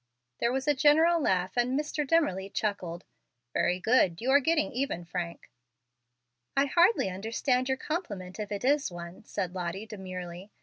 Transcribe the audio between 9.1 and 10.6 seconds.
said Lottie, demurely.